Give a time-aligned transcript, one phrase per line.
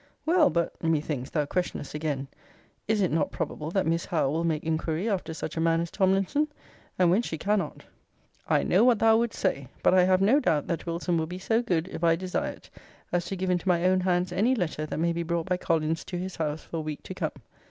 [0.25, 2.27] 'Well but, methinks, thou questionest again,
[2.87, 5.91] Is it not probable that Miss Howe will make inquiry after such a man as
[5.91, 6.47] Tomlinson?
[6.97, 7.85] And when she cannot'
[8.57, 11.37] I know what thou wouldst say but I have no doubt, that Wilson will be
[11.37, 12.71] so good, if I desire it,
[13.11, 16.03] as to give into my own hands any letter that may be brought by Collins
[16.05, 17.33] to his house, for a week to come.